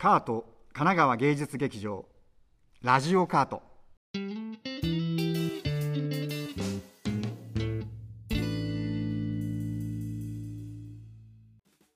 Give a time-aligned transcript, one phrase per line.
[0.00, 2.06] カート神奈川芸術劇場
[2.82, 3.62] ラジオカート。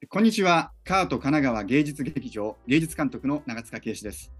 [0.08, 0.72] こんにちは。
[0.82, 4.32] カート神奈川芸術劇場芸術監督の長塚圭史です。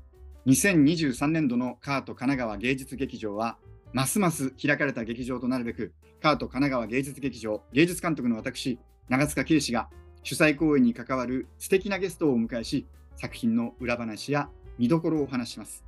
[0.47, 3.59] 2023年度のカート神奈川芸術劇場は
[3.93, 9.89] ますます開かれた劇場となるべくカート神奈川芸術劇場芸術監督の私長塚圭史が
[10.25, 15.85] 主催公演に関わる素敵なゲストをお迎えし作品の裏話や見どころをお話します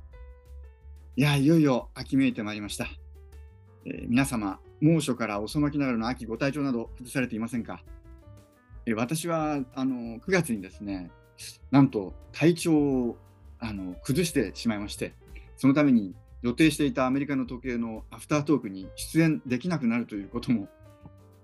[1.15, 2.87] いやいよいよ秋めいてまいりました、
[3.85, 7.81] えー、皆様猛暑から遅まきながらの秋ご体調など崩されていませんか、
[8.85, 11.11] えー、私はあの9月にですね
[11.71, 13.17] なんと体調を
[13.59, 15.13] あの崩してしまいまして
[15.57, 16.13] そのために
[16.45, 20.67] 予定していたアメリカの時計のアフタートークに出演できなくなるということも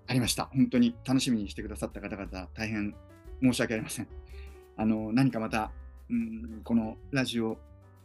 [0.05, 0.45] ありました。
[0.53, 2.93] 本当に楽しみにしてくださった方々、大変
[3.41, 4.07] 申し訳ありません。
[4.77, 5.71] あの何かまた、
[6.11, 7.57] うん、このラジオ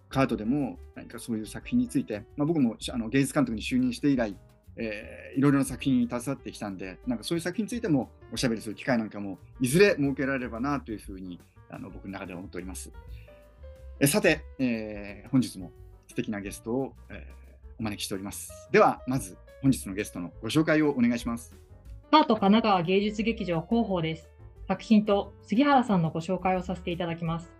[0.08, 4.36] カートでも何かそういう作品について、まあ、僕もあの芸術監督に就任して以来、
[4.76, 12.92] えー、いろいろな作品に携わってきたんで、なんかそういう作品についてもおしゃべりする機会なんかもいずれ設けられればなというふうにあの僕の中では思っております。
[13.98, 15.72] えさて、えー、本日も
[16.06, 18.68] 素敵なゲストを、えー、お招きしております。
[18.70, 21.56] では、まず本日のゲストのご紹介をお願いします。
[22.10, 24.28] パート神奈川芸術劇場広報です。
[24.68, 27.55] 作品と杉原さんのご紹介をさせていただきます。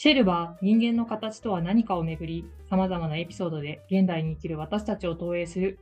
[0.00, 5.80] シェルは人間の形とは何かをめぐり、様々なエピソードで現代に生きる私たちを投影する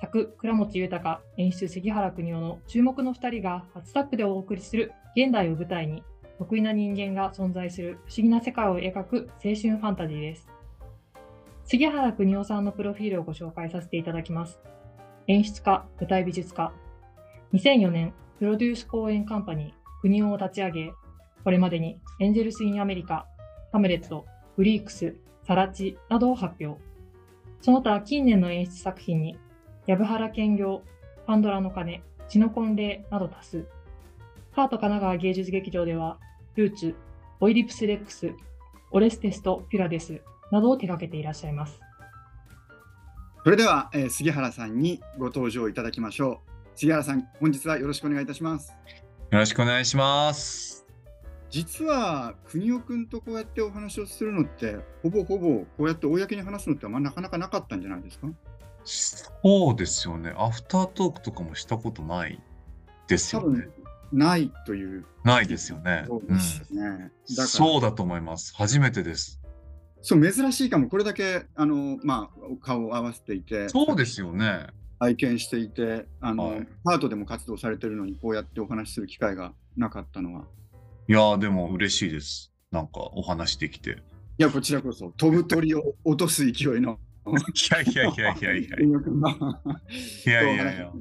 [0.00, 6.02] 作倉持豊演出杉原邦夫の注目の2人が初タッグでお送りする現代を舞台に
[6.38, 10.48] 得意な人間が存在する不思議な世界を描く青春ファンタジーです。
[11.66, 14.58] 杉原邦夫さんのプロフィールをご紹介させていただきます。
[15.26, 16.72] 演出家、舞台美術家、
[17.52, 20.92] 2004年、プロデュース公演カンパニー、国を立ち上げ、
[21.44, 23.26] これまでにエンジェルス・イン・アメリカ、
[23.78, 24.26] ハムレット、
[24.56, 25.14] フリークス、
[25.46, 26.82] サラチなどを発表。
[27.60, 29.38] その他、近年の演出作品に、
[29.86, 30.82] 藪原兼業、
[31.28, 33.68] パンドラの鐘、血の婚礼など多数。
[34.52, 36.18] カート神奈川芸術劇場では、
[36.56, 36.96] ルーツ、
[37.38, 38.32] オイリプス・レックス、
[38.90, 41.78] オレステスとピュラデスなどを手掛けていらっしゃいます。
[43.44, 46.50] それでは、えー、杉原さんにご登場いただきましょう。
[46.74, 48.72] 杉原さん、本日はよろしくお願いいたします。
[49.30, 50.87] よろしくお願いします。
[51.50, 58.28] 実は、国尾君とこうやってお話をするのって、ほぼほぼこうやって公に話すのって、まあ、なかなかなかったんじゃないですか？
[58.84, 60.34] そうですよね。
[60.36, 62.40] アフタートークとかもしたことない
[63.06, 63.68] ですよね。
[64.12, 65.04] ないという。
[65.24, 66.04] ないですよね。
[66.06, 66.82] そうですね、
[67.28, 68.54] うん、だそうだと思います。
[68.54, 69.40] 初めてです。
[70.02, 70.88] そう、珍しいかも。
[70.88, 73.68] これだけ、あの、まあ、顔を合わせていて。
[73.68, 74.66] そうですよね。
[75.00, 80.44] 拝見していてあの、はい、パートでも活動されてるのにこうやってお話しする機会がなかったのは
[81.08, 82.52] いやー、でも嬉しいです。
[82.70, 83.92] なんかお話できて。
[83.92, 86.98] いや、こちらこそ、飛ぶ鳥を落とす勢いの。
[87.26, 87.32] い
[87.70, 88.76] やいやいやいやいや。
[88.76, 90.92] いやいやいや。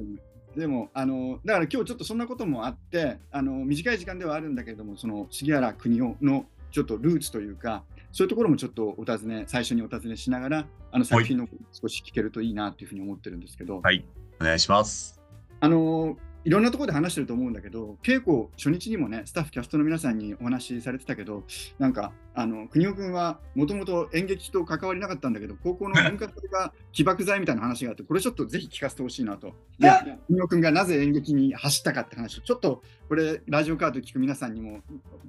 [0.56, 14.04] でもあのだから今日ちょっとそんなこともあってあの短い時間ではあるんだけれどもその杉原邦夫のちょっとルーツというかそういうところもちょっとお尋ね最初にお尋ねしながらあの作品の少し聞けるといいなというふうに思ってるんですけどはい
[14.42, 15.22] お願いします
[15.60, 21.44] あのいろんなところで話してると思うんだけど、稽古初日にもね、スタッフ、キャストの皆さんにお話しされてたけど、
[21.78, 29.50] なんか、あの国尾君はもともと演劇と関わりなかったんだけど、高校の文化祭が起爆剤みたいな話があって、これちょっとぜひ聞かせてほしいなと。
[29.78, 34.80] いや、国尾君がなぜ演劇に走ったかって話を、ちょっとこれ、ラジオカード聞く皆さんにも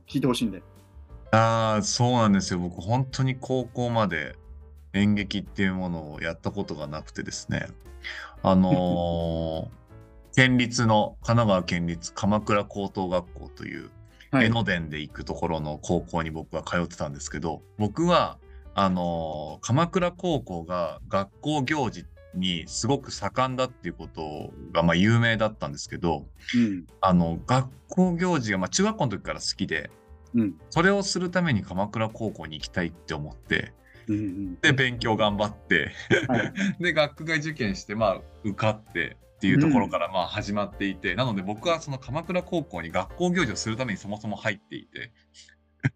[0.06, 0.62] 聞いてほしいんで。
[1.32, 2.60] ああ、そうなんですよ。
[2.60, 4.36] 僕本当に高校まで
[4.92, 7.66] 演劇っていうものをやったことがなくてですね。
[8.44, 9.78] あのー
[10.38, 13.91] 県立の神奈川県立鎌倉高等学校という
[14.32, 18.38] 江ノ電で行くところの高校に僕は通ってたんですけど、僕は
[18.72, 22.04] あのー鎌倉高校が学校行事
[22.37, 26.87] にすごく盛んだっていうことがまあ有名だったんですけど、うん。
[27.00, 29.91] あの学校行事がまあ中学校の時から好きで、
[30.37, 33.72] うん、それをするために鎌倉高校に行きたいって思って、
[34.07, 35.91] うんうん、で勉強頑張って
[36.28, 45.12] はい、 で学外受験してまあ受かってっていうところからまあ始まっていて、うん、なので僕はその鎌倉高校に学校行事をするためにそもそも入っていて。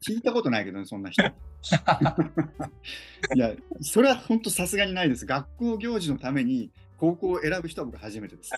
[0.08, 1.22] 聞いたことないけどねそんな人。
[1.24, 1.26] い
[3.34, 5.26] やそれは本当さすがにないです。
[5.26, 8.52] 学校行事のために高校を選ぶ人は僕初めてです。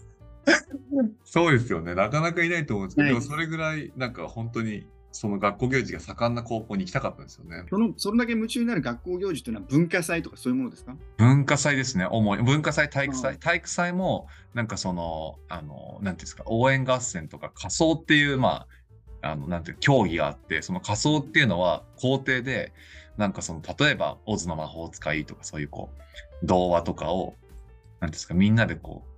[1.24, 1.94] そうですよね。
[1.94, 7.62] なかなかいないと思うんですけど、それぐらいなんか本当にその学校行事が盛んな高校に行きたかったんですよね。
[7.70, 10.96] そのそれだけ夢中になる学校行事というのは文化祭とかそういうものですか？
[11.18, 12.42] 文化祭ですね、主に。
[12.42, 13.38] 文化祭、体育祭。
[13.38, 18.66] 体育祭も、なんかその、あの、なんていうんですか、応援合戦とか仮装っていう、ま
[19.22, 22.72] あ、あの、なんていう競技があって、その仮装っていうのは校庭で、
[23.16, 25.90] なんかその、例えば、オズの魔法使いとかそういうこ
[26.42, 27.38] う、童話とかを、なんてい
[28.00, 29.10] うんですか、みんなでこう、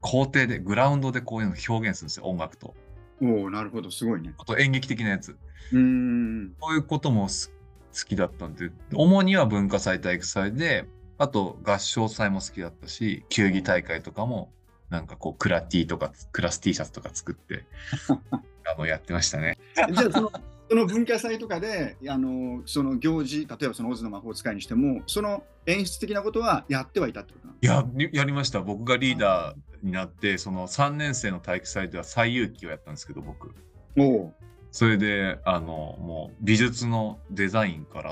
[0.00, 2.74] 校庭で、グラウンドでこういうのを表現するんですよ、音楽と。
[3.20, 4.34] おおなるほど、すごいね。
[4.38, 5.36] あと演劇的なやつ。
[5.72, 6.54] うーん。
[6.60, 7.52] そういうこともす
[7.92, 10.86] 好きだったんで、主には文化祭、体育祭で、
[11.18, 14.52] あと合唱祭も好きだったし、球技大会とかも、
[14.88, 17.66] なんかこう、クラ T とか、クラス T シャツとか作って、
[18.64, 19.58] あの、やってましたね。
[19.74, 20.32] じゃあその、
[20.68, 28.60] その文化祭とかで、あのその行事、例えばそのオズの魔法使いにしても、その演出的なことはやってはいたってことや、やりました。
[28.60, 33.54] 僕がリーダーになって、その3年生の体育祭では最有機をやったんですけど、僕。
[33.98, 34.34] おお
[34.70, 38.10] それで、あの、もう美術のデザインから、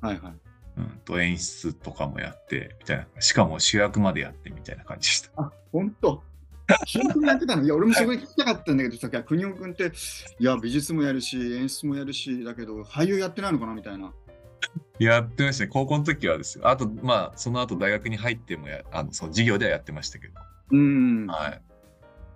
[0.00, 0.32] はいはい。
[0.78, 3.06] うんと演出とかもやって、みたいな。
[3.20, 5.30] しかも主役までやってみたいな感じでした。
[5.36, 6.22] あ、本当？
[7.02, 7.62] 本当にやってたの？
[7.64, 9.92] いや、俺もそこで聞きたかったんだけどさ、国尾君って、
[10.38, 14.12] いや、美術もやるし、演出もやるし、だけど、俳優やってないのかなみたいな。
[14.98, 15.70] やってましたね。
[15.72, 16.68] 高校の時はですよ。
[16.68, 20.34] あと、まあ、その後大学に入ってもや、あの、その授業ではやってましたけど。
[20.72, 21.26] うん。
[21.26, 21.62] はい。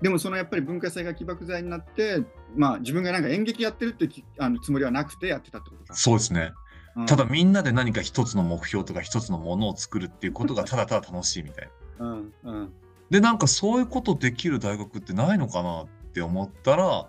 [0.02, 2.22] でも、そのやっぱり文化祭が起爆剤になって、
[2.56, 5.94] まあ、自分がなんか演劇やってるってきあのつもりはなくてやってたってことか。
[5.94, 6.52] そうですね。
[6.96, 12.06] うんただ、みんなで何か一つの目標とか一つのものを作るっていうことがただただ楽しいみたいな。
[12.06, 12.72] うんうん
[13.10, 17.08] で、なんかそういうことできる大学ってないのかなって思ったら、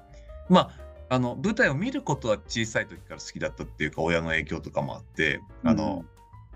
[0.50, 0.71] まあ、
[1.09, 6.06] あの、舞台を見ることは小さい時から好きだったっていうか、親の影響とかもあって、あの、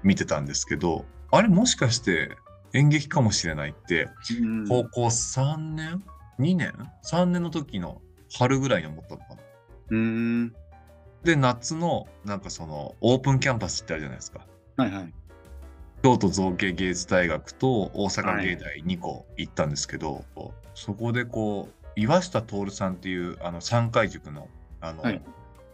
[0.04, 2.38] 見てたんですけど、あれもしかして
[2.74, 4.10] 演劇かもしれないって、
[4.42, 6.04] うん高校3年
[6.40, 6.74] ?2 年
[7.06, 8.02] ?3 年の時の
[8.38, 9.42] 春ぐらいに思ったのかな。
[9.92, 10.54] うん。
[11.24, 14.46] で、夏の、なんかその、オープンキャンパスってあるじゃないですか。
[14.78, 15.14] はいはい。
[16.04, 20.24] 京都造形芸術大学と大阪芸大2校行ったんですけど、
[20.74, 24.48] そこでこう、岩下徹さんっていう、あの、三回塾の、
[24.82, 25.22] あの、はい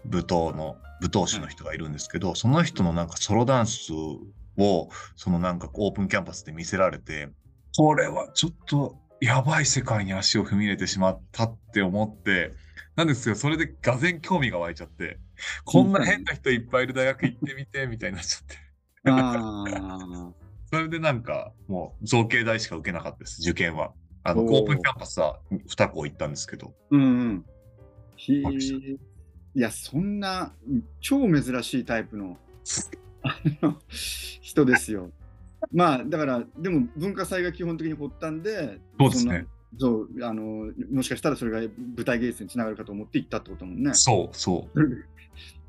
[0.09, 3.91] 舞踏の、舞踏師の人がいるんですけど、その人のなんかソロダンス
[4.57, 7.29] を、そのなんかオープンキャンパスで見せられて、
[7.75, 12.53] これはちょっとやばい世界に足を踏み入れてしまったって思って、
[12.95, 15.19] なんですけど、それでがぜ興味が湧いちゃって、
[15.65, 18.64] こんな変な人いっぱいいる大学行ってみて、みたいになっちゃって。
[19.05, 20.33] ああ。
[20.71, 23.93] それでなんか、もう造形大しか受けなかったです、受験は。
[24.23, 26.73] あの、オープンキャンパスは2校行ったんですけど。
[26.89, 27.45] うんうん。
[29.55, 30.53] いや、そんな
[30.99, 32.37] 超珍しいタイプの
[34.41, 35.11] 人ですよ。
[35.71, 39.47] まあ、だから、でも文化祭が基本的に発端で、そうですね。
[39.77, 41.59] そうあのもしかしたらそれが
[41.97, 43.93] 舞台芸術につながるかと思って行ったってことだもんね。
[43.93, 44.79] そう、そう。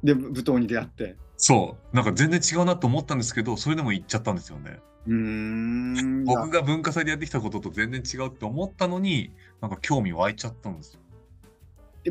[0.06, 1.16] で、舞踏に出会って。
[1.36, 1.96] そう。
[1.96, 4.78] なんか全然違うなと思ったんですけど、それでも行っちゃったんですよね。
[5.06, 6.24] うーん。
[6.24, 11.00] 僕が文化祭でやってきたことと全然違うって思ったのに、なんか興味湧いちゃったんですよ。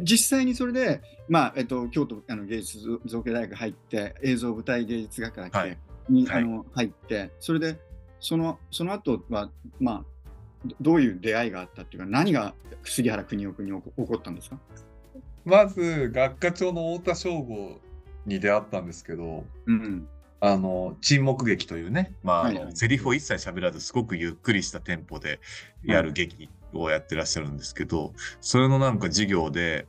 [0.02, 5.78] 実際にそれで、まあえっと、京都あの芸術造形大学入って映像舞台芸術学科はい
[6.10, 7.80] に、はいあの入ってそれで
[8.20, 9.50] そのその後は
[9.80, 10.04] まあ
[10.66, 12.54] どどういう出会いがあったっていうか何が
[12.84, 14.60] 杉原邦夫君に起こ起こったんですか、
[15.46, 17.80] まず、学科長の太田省吾
[18.26, 20.08] に出会ったんですけど、うん。
[20.42, 22.76] あの、沈黙劇というね、まあ、はいはい。
[22.76, 25.40] セリフを一切喋らず、すごくゆっくりしたテンポで
[25.84, 29.88] やる劇をやってらっしゃるんですけど、それのなんか授業で、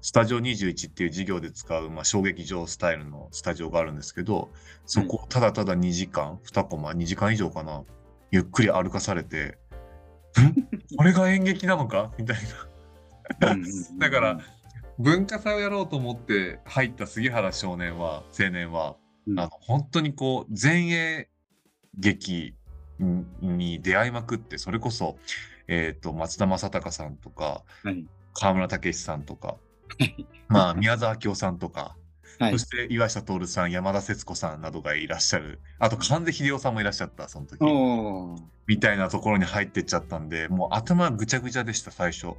[0.00, 4.48] スタジオ21っていう授業で使う、まあ、小劇場スタイルのスタジオがあるんですけど、
[4.86, 7.82] そこをただただ2時間、2コマ、2時間以上かな、
[8.30, 9.58] ゆっくり歩かされて、
[10.40, 10.96] ん？
[10.96, 12.12] これが演劇なのか？
[12.18, 12.36] みたい
[13.40, 13.52] な。
[13.52, 13.98] うんうん。
[13.98, 14.40] だから、
[14.98, 19.38] 文化祭をやろうと思って入った杉原少年は、青年は、うん。
[19.38, 21.28] あの本当にこう前衛
[21.96, 22.54] 劇
[23.40, 25.16] に出会いまくってそれこそ、
[25.68, 28.06] えー、と松田正隆さんとかはい。
[28.34, 29.58] 川村武史さんとか、は
[30.04, 31.96] いまあ、宮沢明夫さんとか、
[32.38, 32.52] はい。
[32.52, 35.60] そして岩下徹さん山田節子さんなどがいらっしゃる。
[35.78, 37.60] あと神瀬秀夫さんもいらっしゃったその時。
[38.66, 42.34] みたいなところに入ってっちゃったんでもう頭ぐちゃぐちゃでした最初。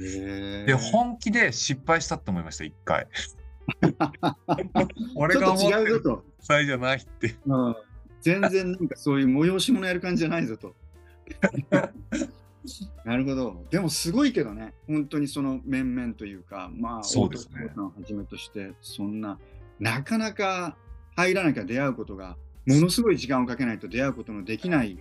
[0.00, 3.06] で本気で失敗したって思いました一回。
[5.14, 7.36] 俺ちょっとが思ってる違うぞと、際じゃないって。
[7.46, 7.76] うん
[8.20, 10.74] 全然なんかそういう催し物やる感じじゃないぞと。
[13.04, 13.64] なるほど。
[13.70, 19.38] でもすごいけどね、本当にその面々というか、まあ、そうですねさんをはじめとして、そんな、
[19.78, 20.76] なかなか
[21.16, 24.98] 入らなきゃ出会うことが、ものすごい時間をかけないと出会うことのできない、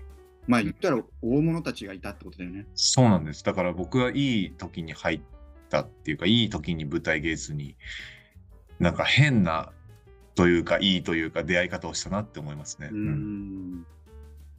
[0.48, 2.66] まあ言ったら大物たちがいたってことだよね。
[2.74, 3.44] そうなんです。
[3.44, 5.22] だから僕はいい時に入っ
[5.70, 7.76] たっていうか、いい時に舞台芸術に、
[8.80, 9.72] なんか変な
[10.36, 12.90] というか、いいというか、出会い方をしたなって思いますね。
[12.92, 13.86] ううんん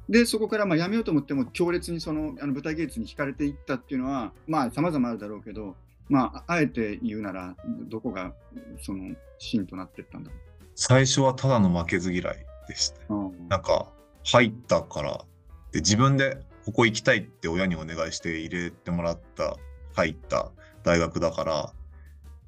[0.08, 5.76] で、そこからまあやめようと思っても、強烈にそのあの舞台芸術に惹かれていったっていうのは、まあ様々あるだろうけど、
[6.10, 7.54] まあ、あえて言うなら、
[7.88, 8.34] どこが
[8.82, 10.36] その芯となってったんだろ
[10.74, 13.14] 最初はただの負けず嫌いでした。
[13.14, 13.32] う。
[13.48, 13.88] なんか
[14.24, 15.24] 入ったから
[15.72, 19.56] で自分でここ行きたいって親にお願いして入れてもらった
[19.94, 20.50] 入った
[20.82, 21.72] 大学だから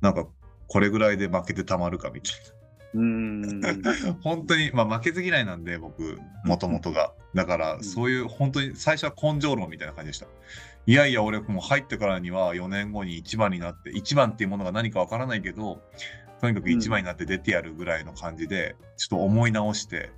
[0.00, 0.26] なんか
[0.68, 2.34] これぐらいで負けてたまるかみたい
[2.94, 3.60] うん。
[3.60, 3.74] な
[4.22, 7.12] 本当にまあ負けず嫌いなんで僕もともとが。
[7.34, 7.84] だからん。
[7.84, 10.26] そういう本当に最初は根性論みたいな感じでした。
[10.86, 15.80] いやいや俺もう入ってからには4年後に1番になって1番っていうものが何かわからないけど
[16.40, 20.10] とにかく1番になって出てやるぐらいの感じでちょっと思い直して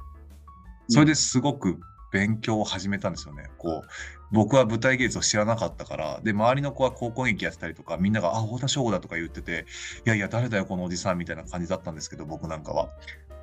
[0.88, 1.78] それですごく
[2.14, 3.50] 勉強を始めたんですよね。
[3.58, 3.88] こう
[4.30, 9.66] 僕は舞台芸術を知らなかったからで周りの子は高校劇やってたりとかみんなが「あ太田翔吾だ」とか言ってて
[10.06, 12.90] 「いやいや誰だよこのおじさん」みたいな感じだったんですけど僕なんかは。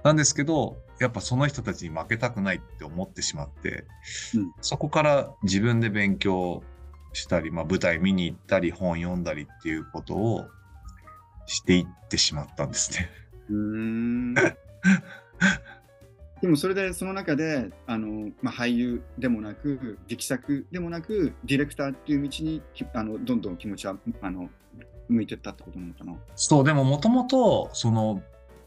[0.04, 3.86] なんですけどやっぱその人たちに負けたくないって思ってしまって、
[4.34, 6.63] うんそこから自分で勉強
[7.13, 10.48] したり、まあ、舞台見に行ったり本読んだりっていうことを
[11.46, 13.10] していってしまったんですね。
[13.50, 14.36] うーん
[16.41, 24.50] でもそれでその中であの、まあ、俳優でもなく劇作でもなくディレクターっていう道にきあのどんどん気持ちはあの
[25.07, 26.15] 向いてったってことなのかな？
[26.36, 28.24] そう、でももともと、その、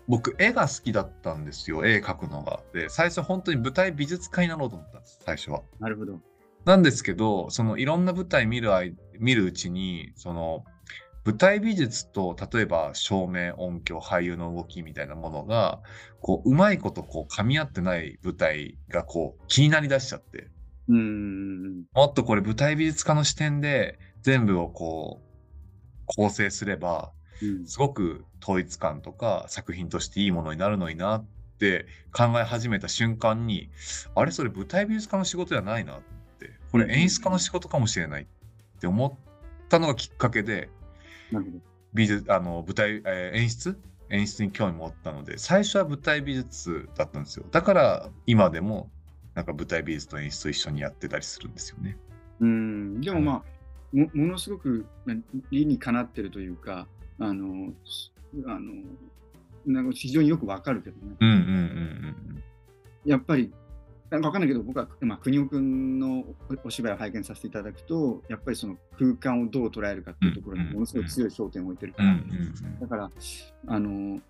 [0.07, 2.61] 僕、絵が好きだったんですよ、絵描くのが。
[2.75, 5.63] で、最初、本当に舞台美術家になろうと思ったんです、最初は。
[5.81, 6.21] なるほど。
[6.67, 8.71] なんですけど、そのいろんな舞台見る
[9.19, 10.65] 見るうちに、その
[11.25, 15.81] 舞台美術と例えば照明、音響、俳優の動きみたいなものが、
[16.21, 20.49] こう、うまいことこう噛み合ってない舞台がこう気になりだしちゃって、
[20.89, 21.85] うーん。
[21.95, 27.11] もっとこれ舞台美術家の視点で全部をこう構成すれば、
[27.43, 31.27] うんすごく統一感とか作品としていいものになるのになっ
[31.59, 33.71] て考え始めた瞬間に、
[34.15, 36.01] あれそれ舞台美術家の仕事じゃないなっ
[36.39, 38.27] て、これ演出家の仕事かもしれないっ
[38.81, 40.69] て思ったのがきっかけで。
[41.93, 43.79] 美術、あの、舞台、えー演出？
[44.11, 47.47] 演出に興味持ったので、最初は舞台美術だったんですよ。
[47.51, 48.91] だから今でも、
[49.35, 51.97] なんか舞台美術と演出と一緒にやってたりするんですよね。
[52.41, 53.01] うん。
[53.01, 55.17] でもまあ、もものすごくな
[55.51, 56.87] 理にかなってるというか、
[57.19, 58.13] あの、す
[58.47, 58.73] あの
[59.67, 61.17] なんか非常によくわかるけどね。
[61.21, 62.43] うんうんうん
[63.05, 63.53] やっぱり、
[64.15, 72.17] なんかわかんないけど、僕は、まあ、国尾くんのおお芝居を拝見させていただくと、やっぱりその空間をどう捉えるかっていうところにものすごい強い焦点を置いてるから、
[72.81, 73.11] だから、
[73.67, 74.21] あの、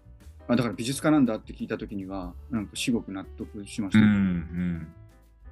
[0.49, 3.99] あだから美術家なんだって聞いたときには、なんか至極納得しました。
[4.01, 4.87] うんうん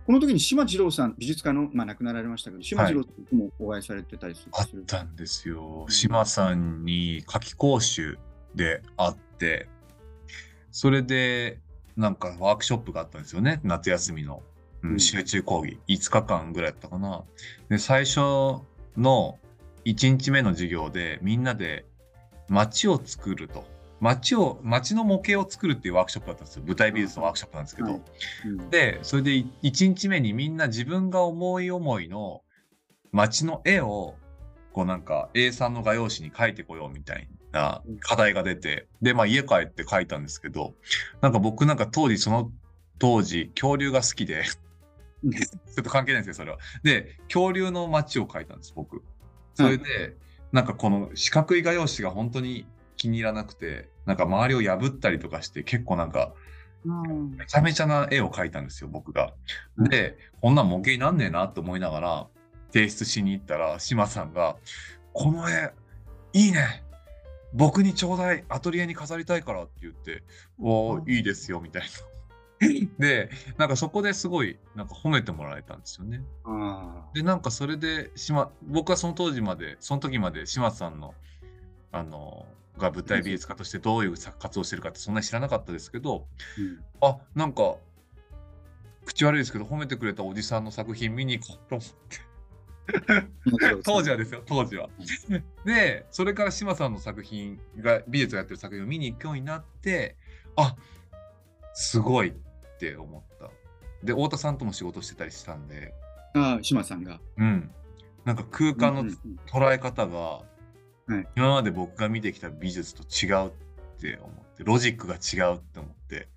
[0.05, 4.49] この時に島次郎さん、美術家の、まあ、亡くなられましたけど、島次郎さんともお会いされてたりする。
[4.53, 5.87] あったんですよ。
[5.89, 8.19] 島さんに夏季講習
[8.57, 9.69] で会って、
[10.73, 11.61] それで
[11.97, 14.43] なんかワークショップがあったんですよね、夏休みの、
[14.83, 17.23] うんうん集中講義、5日間ぐらいやったかな。
[17.69, 18.19] で、最初
[18.97, 19.39] の
[19.85, 21.87] 1日目の授業でみんなで
[22.49, 23.65] 街を作ると。
[24.01, 26.65] 街を、街の模型を作るっていうワークショップだったんですよ。
[26.67, 27.89] 舞台美術のワークショップなんですけど。
[27.89, 28.01] はい
[28.47, 32.43] うんで、それで1日目にみんな自分が思い思いの
[33.13, 34.17] 街の絵を、
[34.73, 40.75] こうなんか A3 の画用紙に描いてこようみたいな課題が出て、で、まあ家帰って描いたんですけど、
[41.21, 42.51] なんか僕なんか当時その
[42.99, 44.45] 当時恐竜が好きで、
[45.23, 46.59] ちょっと関係ないんですよ、それは。
[46.83, 49.03] で、恐竜の街を描いたんです、僕。
[49.55, 50.17] それで、
[50.51, 52.67] なんかこの四角い画用紙が本当に
[52.97, 56.35] 気に入らなくて、なんか周りを破ったりとかして、結構なんか、
[56.85, 59.35] うんめちゃめちゃな絵を描いたんですよ、僕が。
[59.77, 62.27] うんで、こんなん模型になんねえなと思いながら、
[62.73, 64.57] 提出しに行ったら、島さんが、
[65.13, 65.73] この絵、
[66.33, 66.83] いいね
[67.55, 70.23] 僕にちょうだいアトリエに飾りたいからって言って、
[70.59, 71.89] おーいいですよ、みたいな。
[72.99, 76.23] で、なんかそこですごい、なんか褒めてもらえたんですよね。
[76.45, 81.15] あで、なんかそれで、島、僕はその当時まで、その時まで島さんの、
[81.91, 82.47] あの、
[82.79, 87.77] が舞台美術家としてどういう活動をしてるかってそんなに知らなかったですけど、ーうんあ、なんか、
[89.05, 92.32] 口悪いですけど、褒めてくれたおじさんの作品見に行こうと思って。
[93.85, 94.89] 当時はですよ、当時は。
[95.65, 100.17] で、それから島さんの作品が、美術がやってる作品を見に行くようになって、
[100.57, 100.77] あ、
[101.75, 102.33] すごいっ
[102.79, 103.51] て思った。
[104.05, 105.95] で、太田さんとも仕事してたりしたんで、
[106.35, 107.21] ああ、島さんが。
[107.37, 107.71] うん。
[108.25, 109.05] なんか空間の
[109.47, 110.47] 捉え方が、はい
[111.37, 113.51] 今まで僕が見てきた美術と違うっ
[114.01, 116.29] て思って、ロジックが違うって思って、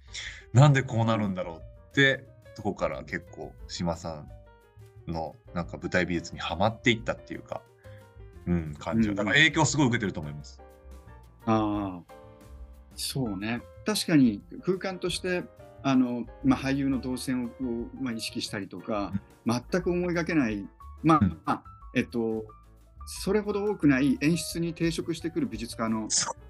[0.54, 1.58] なんでこうなるんだろう
[1.92, 2.26] って、
[2.56, 4.30] とこから結構島さん
[5.08, 7.62] のなんか舞台美術にはまっていったっていうか、
[8.48, 10.62] うん、感じだから影響すごい受けてると思います。
[11.46, 12.14] ああ、
[12.96, 13.62] そうね。
[13.86, 15.44] 確かに空間として、
[15.84, 17.50] あの、まあ、俳優の動線を
[18.02, 19.14] まあ、意識したりとか、
[19.46, 20.68] 全く思いがけない、
[21.04, 21.30] まあ、うん。
[21.46, 21.64] まあ
[21.96, 22.44] えっと、
[23.06, 26.10] それほど多くない演出に抵触してくる美術家の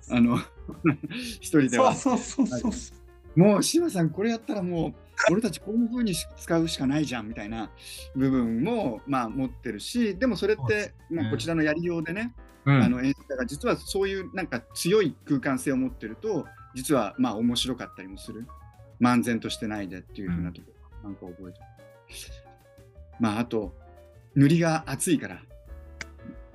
[0.09, 0.39] あの
[1.13, 1.93] 一人では。
[1.93, 2.93] そうそうそうそ
[3.35, 3.39] う。
[3.39, 4.93] もう志さんこれやったらもう
[5.31, 7.71] 俺たちこういう風に使うしかないじゃんみたいな
[8.15, 12.33] 部分もまあ持ってるしでもそれってまあこちらのやりようでね、
[12.65, 12.83] うん。
[12.83, 18.45] あの演出家が実はそういうなんか強い空間性を持ってると実はまあ面白かったりもする。
[19.01, 20.67] 漫然としてないでっていう風なとこ
[21.03, 21.65] ろ、なんか覚えてる。
[23.19, 23.75] まああと
[24.35, 25.41] 塗りが厚いから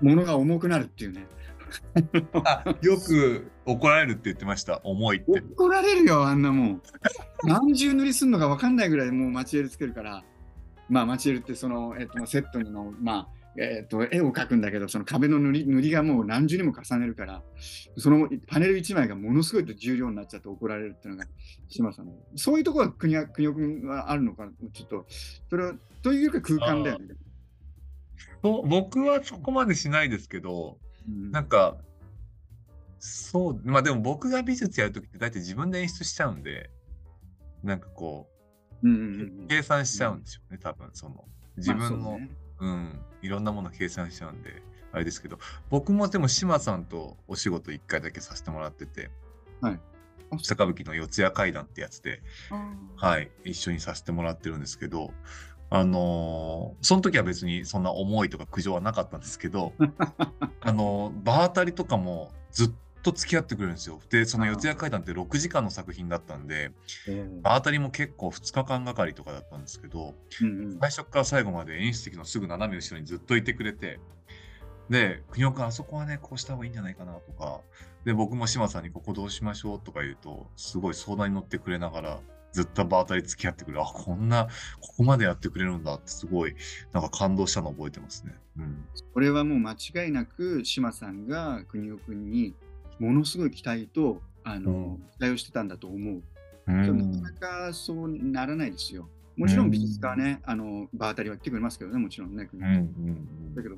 [0.00, 1.26] 物が重くなるっていうね。
[1.26, 1.39] あ
[2.82, 4.80] よく怒られるって言ってました。
[4.84, 5.40] 重いって。
[5.40, 6.82] 怒られるよあんなもん
[7.44, 10.24] 何重塗りすんのか分かんないぐらいもうマチエルつけるから
[10.88, 17.42] まあマチエルってその、えっと、セットのまあえっと絵を描くんだけどその壁の塗り塗りがもう何重にも重ねるから
[17.96, 21.28] そのパネル1枚がものすごい重量になっちゃって怒られるっていうのが
[21.68, 25.06] 島さんのそういうところは国は国尾君はあるのかちょっと
[25.48, 27.14] それはというか空間だよね。
[28.42, 31.30] 僕はそこまでしないですけど、うん。
[31.30, 31.76] なんか、
[32.98, 36.70] そう、まあでも僕が美術やるときって大体自分で演出しちゃうんで、
[37.62, 38.28] なんかこ
[38.82, 39.02] うんうんう、
[39.42, 39.46] うん。
[39.48, 41.24] 計算しちゃうんですよね、多分その、
[41.56, 42.30] 自まあ分の、そうね。
[42.60, 45.38] うん、いろんなもの計算しちゃうんで、あれですけど、
[45.70, 49.10] 僕もでも志麻さんとお仕事1回だけさせてもらってて、
[49.60, 49.80] はい。
[50.38, 55.12] 下歌舞伎の四谷階段ってやつで、あはい、一緒にさせてもらってるんですけど、
[55.70, 59.72] あのーその時は別にそんな重いとか苦情はなかったんですけど、
[60.60, 62.70] あのー場当たりとかもずっ
[63.02, 64.00] と付き合ってくれるんですよ。
[64.10, 66.72] で、その四谷階段って6時間の作品だったんで、
[67.08, 74.00] ええ場当たりも結構2日間がかりとかだったんですけど、うんうん最初から最後まで演出席のすぐ斜め後ろにずっといてくれて、
[74.88, 77.60] で、国岡君、あそこはね、こうした方がいいんじゃないかなとか、
[78.04, 82.20] で、僕も島さんにここどうしましょうとか言うと、すごい相談に乗ってくれながら、
[82.52, 83.82] ずっと場当たり付き合ってくれる。
[83.82, 84.48] あ、こんな、
[84.80, 86.54] ここまでやってくれるんだって、すごい、
[86.92, 88.34] なんか感動したの覚えてますね。
[88.58, 88.84] うん。
[89.12, 92.54] これはもう間違いなく島さんが国尾君に
[92.98, 96.22] ものすごい期待とあの、うん期待をしてたんだと思う。
[96.66, 99.08] うんなかなかそうならないですよ。
[99.36, 102.46] もちろん美術家はね、あの場当たりは来てくれますけどね、もちろんね。
[102.46, 103.76] 国うんだけど、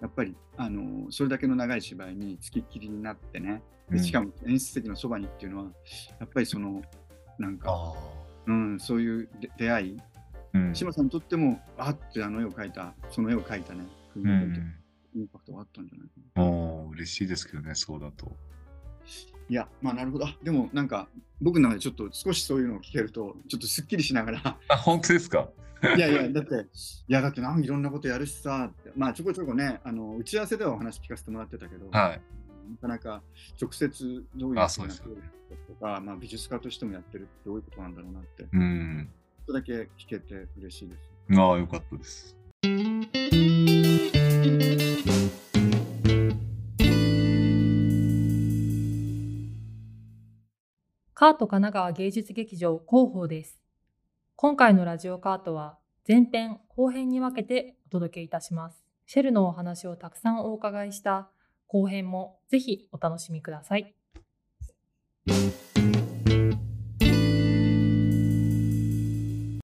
[0.00, 5.64] やっぱりあのそれだけの長い芝居に付きっきりになってね、でしかも演出席のそばにっていうのは、
[6.18, 6.82] やっぱりその、
[7.38, 7.92] なんか、あ
[8.46, 10.04] うん、そういう出出会い、あ。
[10.54, 10.74] うん。
[10.74, 14.74] 島さんにとっても、あってあの絵を描いた、その絵を描いたね、国うん。
[15.16, 16.42] インパクトがあったんじゃないかな。
[16.42, 18.36] もう嬉しいですけどね、そうだと。
[19.48, 20.26] いや、まあなるほど。
[20.26, 21.08] あでもなんか
[21.40, 25.48] 僕の中でちょっと少しそういうのを聞けると、ちょっとすっきりしながら、あ、本当ですか？
[25.96, 32.20] いやいや、だって、いやだってなんいろんなことやるしさまあちょこちょこね、あの打ち合わせではお話聞かせてもらってたけど、はい。
[32.70, 33.22] なかなか
[33.60, 35.22] 直接どういうあそうですよね
[35.68, 39.08] とか、まあ、美術家としてもやってるってどういうことなんだろうなって、ちょうん。
[39.42, 41.10] っとだけ聞けて嬉しいです。
[41.38, 42.36] ああ、よかったです。
[51.14, 53.60] カート神奈川芸術劇場広報です。
[54.36, 58.84] 今回のラジオカートは前編後編に分けてお届けいたします。
[59.06, 61.30] シェルのお話をたくさんお伺いした
[61.74, 63.96] 後編もぜひお楽しみください。